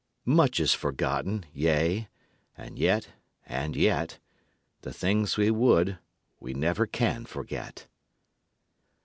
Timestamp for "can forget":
6.87-7.85